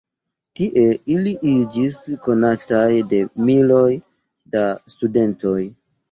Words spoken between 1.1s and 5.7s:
ili iĝis konataj de miloj da studentoj.